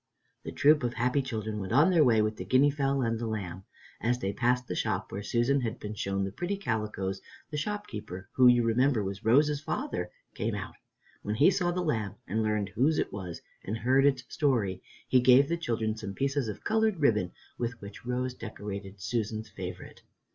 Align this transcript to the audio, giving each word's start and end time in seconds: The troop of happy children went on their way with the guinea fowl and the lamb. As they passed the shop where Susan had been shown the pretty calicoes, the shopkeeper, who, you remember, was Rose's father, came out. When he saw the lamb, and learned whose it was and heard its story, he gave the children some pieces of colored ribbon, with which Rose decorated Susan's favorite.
The 0.43 0.51
troop 0.51 0.81
of 0.81 0.95
happy 0.95 1.21
children 1.21 1.59
went 1.59 1.73
on 1.73 1.91
their 1.91 2.03
way 2.03 2.23
with 2.23 2.37
the 2.37 2.43
guinea 2.43 2.71
fowl 2.71 3.03
and 3.03 3.19
the 3.19 3.27
lamb. 3.27 3.65
As 4.01 4.17
they 4.17 4.33
passed 4.33 4.65
the 4.65 4.73
shop 4.73 5.11
where 5.11 5.21
Susan 5.21 5.61
had 5.61 5.77
been 5.79 5.93
shown 5.93 6.23
the 6.23 6.31
pretty 6.31 6.57
calicoes, 6.57 7.21
the 7.51 7.57
shopkeeper, 7.57 8.27
who, 8.33 8.47
you 8.47 8.63
remember, 8.63 9.03
was 9.03 9.23
Rose's 9.23 9.61
father, 9.61 10.09
came 10.33 10.55
out. 10.55 10.73
When 11.21 11.35
he 11.35 11.51
saw 11.51 11.69
the 11.69 11.83
lamb, 11.83 12.15
and 12.25 12.41
learned 12.41 12.69
whose 12.69 12.97
it 12.97 13.13
was 13.13 13.43
and 13.63 13.77
heard 13.77 14.07
its 14.07 14.23
story, 14.27 14.81
he 15.07 15.19
gave 15.21 15.47
the 15.47 15.55
children 15.55 15.95
some 15.95 16.15
pieces 16.15 16.47
of 16.47 16.63
colored 16.63 16.99
ribbon, 16.99 17.31
with 17.59 17.79
which 17.79 18.03
Rose 18.03 18.33
decorated 18.33 18.99
Susan's 18.99 19.49
favorite. 19.51 20.01